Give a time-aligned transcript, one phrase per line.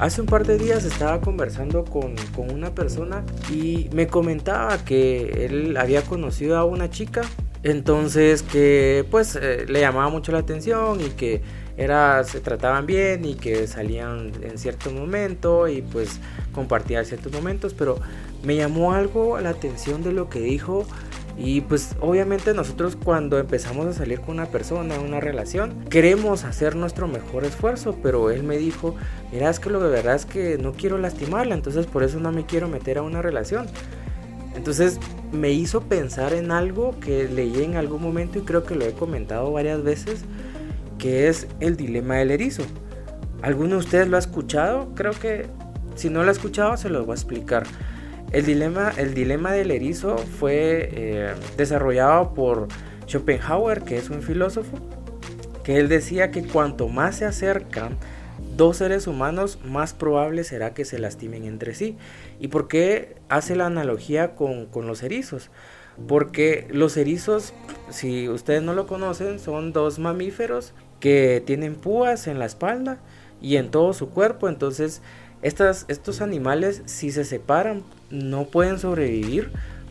[0.00, 3.22] Hace un par de días estaba conversando con, con una persona
[3.52, 7.20] y me comentaba que él había conocido a una chica
[7.62, 11.42] entonces que pues eh, le llamaba mucho la atención y que
[11.76, 16.18] era, se trataban bien y que salían en cierto momento y pues
[16.52, 17.98] compartían ciertos momentos, pero
[18.42, 20.86] me llamó algo la atención de lo que dijo
[21.42, 26.76] y pues obviamente nosotros cuando empezamos a salir con una persona, una relación, queremos hacer
[26.76, 28.94] nuestro mejor esfuerzo, pero él me dijo,
[29.32, 32.30] mira, es que lo de verdad es que no quiero lastimarla, entonces por eso no
[32.30, 33.68] me quiero meter a una relación.
[34.54, 35.00] Entonces
[35.32, 38.92] me hizo pensar en algo que leí en algún momento y creo que lo he
[38.92, 40.26] comentado varias veces,
[40.98, 42.64] que es el dilema del erizo.
[43.40, 44.94] ¿Alguno de ustedes lo ha escuchado?
[44.94, 45.46] Creo que
[45.94, 47.62] si no lo ha escuchado se lo voy a explicar.
[48.32, 52.68] El dilema, el dilema del erizo fue eh, desarrollado por
[53.08, 54.78] Schopenhauer, que es un filósofo,
[55.64, 57.96] que él decía que cuanto más se acercan
[58.56, 61.96] dos seres humanos, más probable será que se lastimen entre sí.
[62.38, 65.50] ¿Y por qué hace la analogía con, los erizos?
[66.06, 67.52] Porque los erizos,
[67.90, 72.98] si ustedes no lo conocen, son dos mamíferos que tienen púas en la espalda
[73.42, 74.48] y en todo su cuerpo.
[74.48, 75.02] Entonces,
[75.42, 79.50] estas, estos animales, si se separan, no pueden sobrevivir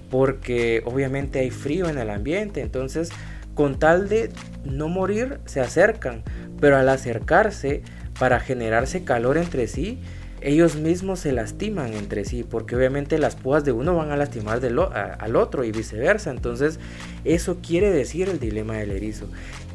[0.09, 2.61] porque obviamente hay frío en el ambiente.
[2.61, 3.09] Entonces,
[3.53, 4.31] con tal de
[4.63, 6.23] no morir, se acercan.
[6.59, 7.83] Pero al acercarse,
[8.17, 9.99] para generarse calor entre sí,
[10.41, 14.61] ellos mismos se lastiman entre sí, porque obviamente las púas de uno van a lastimar
[14.63, 16.31] al otro y viceversa.
[16.31, 16.79] Entonces,
[17.25, 19.27] eso quiere decir el dilema del erizo,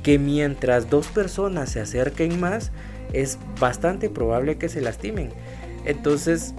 [0.03, 2.73] que mientras dos personas se acerquen más,
[3.13, 5.31] es bastante probable que se lastimen.
[5.85, 6.55] Entonces,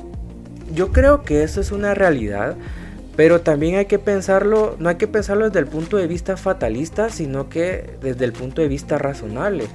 [0.74, 2.56] yo creo que eso es una realidad,
[3.16, 7.10] pero también hay que pensarlo, no hay que pensarlo desde el punto de vista fatalista,
[7.10, 9.68] sino que desde el punto de vista razonable,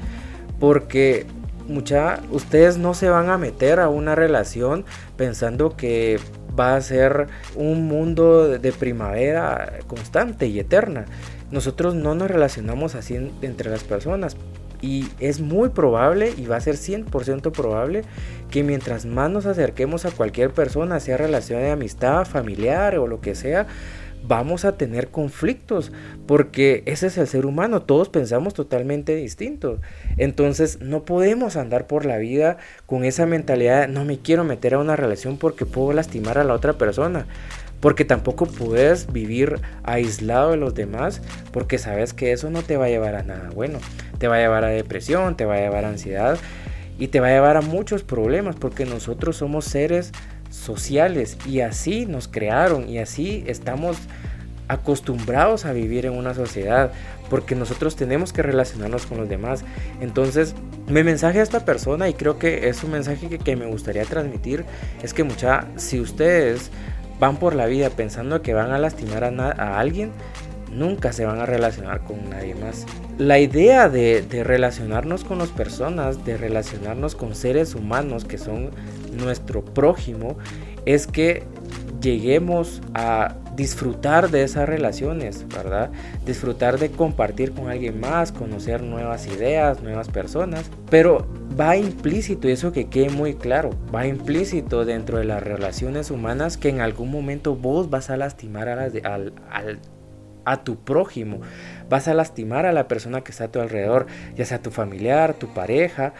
[0.58, 1.26] porque
[1.68, 4.84] mucha, ustedes no se van a meter a una relación
[5.16, 6.18] pensando que
[6.58, 11.06] va a ser un mundo de primavera constante y eterna.
[11.50, 14.36] Nosotros no nos relacionamos así entre las personas
[14.80, 18.02] y es muy probable y va a ser 100% probable
[18.50, 23.20] que mientras más nos acerquemos a cualquier persona, sea relación de amistad, familiar o lo
[23.20, 23.66] que sea,
[24.26, 25.92] vamos a tener conflictos,
[26.26, 29.80] porque ese es el ser humano, todos pensamos totalmente distinto.
[30.16, 34.78] Entonces no podemos andar por la vida con esa mentalidad, no me quiero meter a
[34.78, 37.26] una relación porque puedo lastimar a la otra persona.
[37.80, 42.86] Porque tampoco puedes vivir aislado de los demás porque sabes que eso no te va
[42.86, 43.78] a llevar a nada bueno.
[44.18, 46.38] Te va a llevar a depresión, te va a llevar a ansiedad
[46.98, 50.12] y te va a llevar a muchos problemas porque nosotros somos seres
[50.50, 53.96] sociales y así nos crearon y así estamos
[54.68, 56.92] acostumbrados a vivir en una sociedad
[57.28, 59.64] porque nosotros tenemos que relacionarnos con los demás.
[60.00, 60.54] Entonces,
[60.88, 64.64] mi mensaje a esta persona, y creo que es un mensaje que, me gustaría transmitir,
[65.02, 66.70] es que mucha, si ustedes
[67.20, 70.10] van por la vida pensando que van a lastimar a, alguien,
[70.72, 72.86] nunca se van a relacionar con nadie más.
[73.18, 78.70] La idea de, de, relacionarnos con las personas, de relacionarnos con seres humanos que son
[79.12, 80.38] nuestro prójimo,
[80.86, 81.44] es que
[82.00, 85.90] lleguemos a disfrutar de esas relaciones, ¿verdad?
[86.24, 91.26] Disfrutar de compartir con alguien más, conocer nuevas ideas, nuevas personas, pero
[91.60, 96.56] va implícito, y eso que quede muy claro, va implícito dentro de las relaciones humanas
[96.56, 99.78] que en algún momento vos vas a lastimar a, las al, al
[100.44, 101.40] a tu prójimo,
[101.88, 104.06] vas a lastimar a la persona que está a tu alrededor,
[104.36, 106.14] ya sea tu familiar, tu pareja.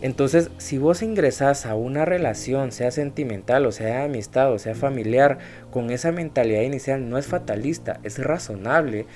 [0.00, 5.38] Entonces, si vos ingresas a una relación, sea sentimental o sea amistad o sea familiar,
[5.70, 9.06] con esa mentalidad inicial, no es fatalista, es razonable.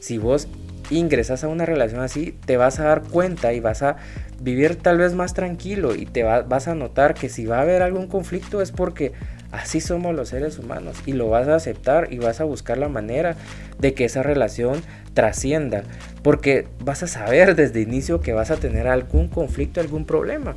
[0.00, 0.48] Si vos
[0.90, 3.96] ingresas a una relación así, te vas a dar cuenta y vas a
[4.40, 7.82] vivir tal vez más tranquilo y te vas a notar que si va a haber
[7.82, 9.12] algún conflicto es porque
[9.52, 12.88] Así somos los seres humanos y lo vas a aceptar y vas a buscar la
[12.88, 13.36] manera
[13.78, 14.82] de que esa relación
[15.14, 15.82] trascienda,
[16.22, 20.56] porque vas a saber desde inicio que vas a tener algún conflicto, algún problema.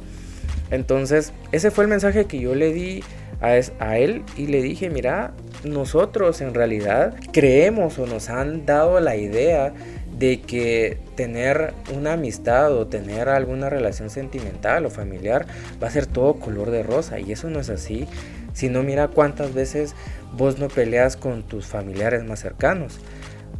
[0.71, 3.03] Entonces, ese fue el mensaje que yo le di
[3.41, 5.31] a él y le dije, mira,
[5.63, 9.73] nosotros en realidad creemos o nos han dado la idea
[10.17, 15.45] de que tener una amistad o tener alguna relación sentimental o familiar
[15.81, 18.05] va a ser todo color de rosa y eso no es así.
[18.53, 19.95] Si no, mira cuántas veces
[20.37, 22.99] vos no peleas con tus familiares más cercanos.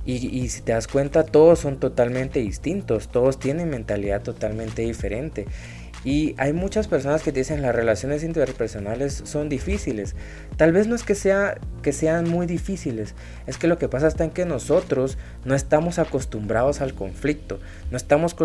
[0.05, 5.45] Y, si te das cuenta, todos son totalmente distintos, todos tienen mentalidad totalmente diferente.
[6.05, 10.15] Y hay muchas personas que dicen las relaciones interpersonales son difíciles.
[10.55, 13.15] Tal vez no es que, sea, que sean muy difíciles,
[13.47, 17.59] es que lo que pasa está en que nosotros no estamos acostumbrados al conflicto,
[17.91, 18.35] no estamos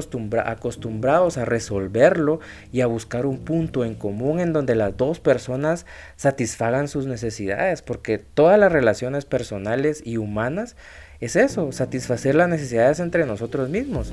[0.45, 2.41] acostumbrados a resolverlo
[2.73, 5.87] y a buscar un punto en común en donde las dos personas
[6.17, 10.77] satisfagan sus necesidades, porque todas las relaciones personales y humanas
[11.21, 14.13] es eso, satisfacer las necesidades entre nosotros mismos.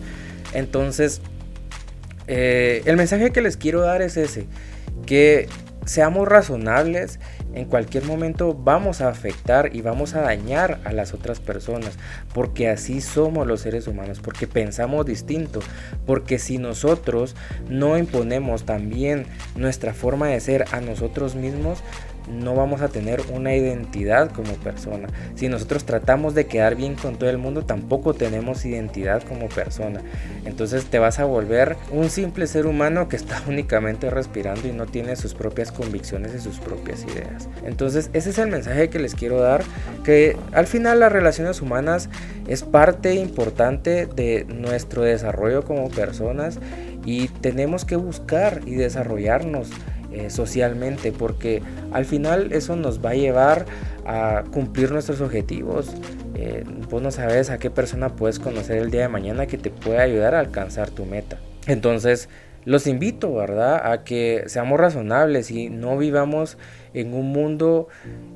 [0.54, 1.22] Entonces,
[2.28, 4.48] eh, el mensaje que les quiero dar es ese,
[5.06, 5.48] que
[5.86, 7.20] seamos razonables,
[7.54, 11.98] en cualquier momento vamos a afectar y vamos a dañar a las otras personas,
[12.34, 15.60] porque así somos los seres humanos, porque pensamos distinto,
[16.06, 17.36] porque si nosotros
[17.68, 19.26] no imponemos también
[19.56, 21.80] nuestra forma de ser a nosotros mismos,
[22.30, 25.08] no vamos a tener una identidad como persona.
[25.36, 30.02] Si nosotros tratamos de quedar bien con todo el mundo, tampoco tenemos identidad como persona.
[30.46, 34.86] Entonces te vas a volver un simple ser humano que está únicamente respirando y no
[34.86, 37.50] tiene sus propias convicciones y sus propias ideas.
[37.66, 39.64] Entonces ese es el mensaje que les quiero dar,
[40.04, 42.10] que al final las relaciones humanas
[42.48, 46.60] es parte importante de nuestro desarrollo como personas
[47.06, 49.70] y tenemos que buscar y desarrollarnos
[50.12, 51.62] eh, socialmente, porque
[51.92, 53.66] al final eso nos va a llevar
[54.06, 55.94] a cumplir nuestros objetivos.
[56.36, 59.70] Eh, vos no sabes a qué persona puedes conocer el día de mañana que te
[59.70, 61.40] puede ayudar a alcanzar tu meta.
[61.68, 62.30] Entonces,
[62.66, 66.58] los invito, ¿verdad?, a que seamos razonables y no vivamos
[66.94, 67.88] en un mundo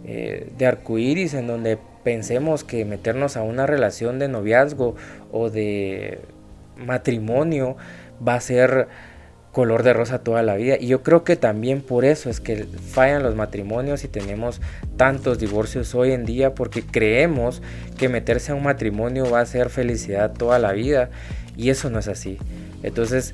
[0.04, 4.96] eh, de arcoíris en donde pensemos que meternos a una relación de noviazgo
[5.32, 6.20] o de
[6.78, 7.78] matrimonio
[8.26, 8.88] va a ser
[9.56, 10.76] color de rosa toda la vida.
[10.78, 14.60] Y yo creo que también por eso es que fallan los matrimonios y tenemos
[14.98, 17.62] tantos divorcios hoy en día porque creemos
[17.98, 21.10] que meterse a un matrimonio va a ser felicidad toda la vida
[21.56, 22.38] y eso no es así.
[22.84, 23.34] Entonces,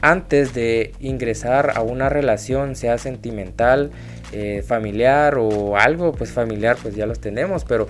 [0.00, 3.92] antes de ingresar a una relación, sea sentimental,
[4.32, 7.86] eh, familiar o algo, pues familiar, pues ya los tenemos, pero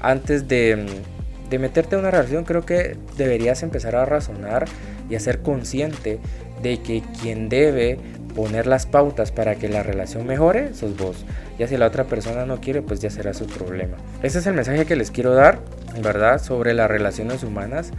[0.00, 0.86] antes de,
[1.50, 4.64] de meterte a una relación, creo que deberías empezar a razonar
[5.10, 6.20] y a ser consciente
[6.62, 7.98] de que quien debe
[8.34, 11.24] poner las pautas para que la relación mejore sos vos.
[11.58, 13.96] Ya si la otra persona no quiere, pues ya será su problema.
[14.22, 15.58] Ese es el mensaje que les quiero dar,
[16.02, 16.40] ¿verdad?
[16.40, 17.90] Sobre las relaciones humanas.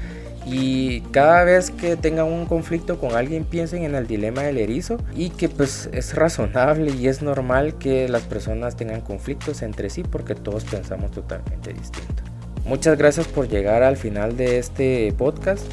[0.45, 4.97] Y cada vez que tengan un conflicto con alguien, piensen en el dilema del erizo
[5.13, 10.03] y que pues es razonable y es normal que las personas tengan conflictos entre sí
[10.03, 12.23] porque todos pensamos totalmente distinto.
[12.65, 15.65] Muchas gracias por llegar al final de este podcast.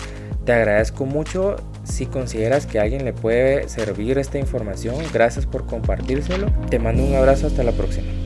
[0.44, 1.56] Te agradezco mucho
[1.86, 6.50] si consideras que a alguien le puede servir esta información, gracias por compartírselo.
[6.68, 8.25] Te mando un abrazo, hasta la próxima.